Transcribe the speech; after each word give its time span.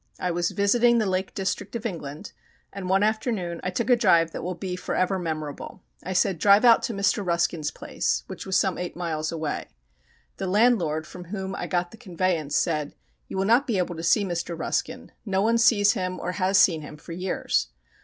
I 0.19 0.31
was 0.31 0.49
visiting 0.49 0.97
the 0.97 1.05
Lake 1.05 1.35
district 1.35 1.75
of 1.75 1.85
England, 1.85 2.31
and 2.73 2.89
one 2.89 3.03
afternoon 3.03 3.59
I 3.63 3.69
took 3.69 3.87
a 3.91 3.95
drive 3.95 4.31
that 4.31 4.41
will 4.41 4.55
be 4.55 4.75
for 4.75 4.95
ever 4.95 5.19
memorable. 5.19 5.83
I 6.01 6.13
said, 6.13 6.39
"Drive 6.39 6.65
out 6.65 6.81
to 6.81 6.93
Mr. 6.95 7.23
Ruskin's 7.23 7.69
place," 7.69 8.23
which 8.25 8.43
was 8.43 8.57
some 8.57 8.79
eight 8.79 8.95
miles 8.95 9.31
away. 9.31 9.67
The 10.37 10.47
landlord 10.47 11.05
from 11.05 11.25
whom 11.25 11.53
I 11.53 11.67
got 11.67 11.91
the 11.91 11.97
conveyance 11.97 12.55
said, 12.55 12.95
"You 13.27 13.37
will 13.37 13.45
not 13.45 13.67
be 13.67 13.77
able 13.77 13.93
to 13.95 14.01
see 14.01 14.25
Mr. 14.25 14.57
Ruskin. 14.57 15.11
No 15.23 15.43
one 15.43 15.59
sees 15.59 15.91
him 15.91 16.19
or 16.19 16.31
has 16.31 16.57
seen 16.57 16.81
him 16.81 16.97
for 16.97 17.11
years." 17.11 17.67